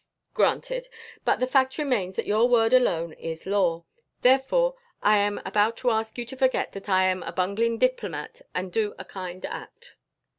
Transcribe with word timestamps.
"Granted. 0.33 0.89
But 1.25 1.39
the 1.39 1.45
fact 1.45 1.77
remains 1.77 2.15
that 2.15 2.25
your 2.25 2.49
word 2.49 2.73
alone 2.73 3.13
is 3.13 3.45
law. 3.45 3.85
Therefore 4.23 4.73
I 5.03 5.17
am 5.17 5.39
about 5.45 5.77
to 5.77 5.91
ask 5.91 6.17
you 6.17 6.25
to 6.25 6.35
forget 6.35 6.71
that 6.71 6.89
I 6.89 7.03
am 7.03 7.21
a 7.21 7.31
bungling 7.31 7.77
diplomat 7.77 8.41
and 8.55 8.73
do 8.73 8.95
a 8.97 9.05
kind 9.05 9.45
act. 9.45 9.93